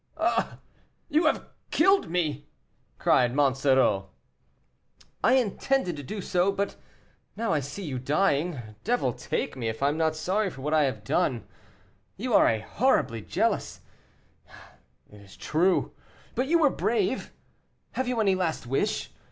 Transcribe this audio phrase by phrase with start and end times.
[0.17, 0.57] "Ah,
[1.09, 2.47] you have killed me!"
[2.97, 4.09] cried Monsoreau.
[5.23, 6.75] "I intended to do so, but
[7.37, 10.73] now I see you dying, devil take me if I am not sorry for what
[10.73, 11.45] I have done.
[12.17, 13.81] You are horribly jealous,
[15.11, 15.93] it is true,
[16.33, 17.31] but you were brave.
[17.91, 19.11] Have you any last wish?